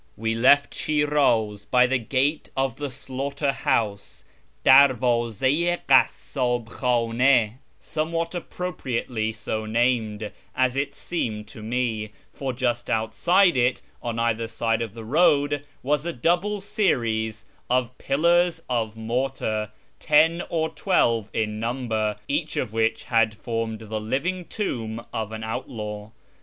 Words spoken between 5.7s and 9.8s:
i kasmh Jchdn^), somewhat appropriately so